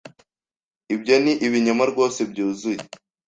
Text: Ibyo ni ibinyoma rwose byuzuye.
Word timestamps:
Ibyo 0.95 1.15
ni 1.23 1.33
ibinyoma 1.45 1.83
rwose 1.91 2.19
byuzuye. 2.31 2.79